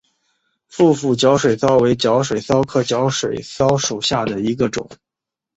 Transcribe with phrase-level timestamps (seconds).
[0.67, 4.89] 腹斧角水蚤为角水蚤科角水蚤属下的一个种。